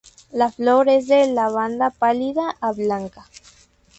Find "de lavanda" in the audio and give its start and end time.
1.07-1.91